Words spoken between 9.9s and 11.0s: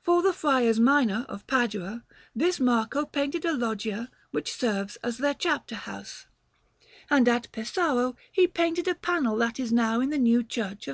in the new Church of S.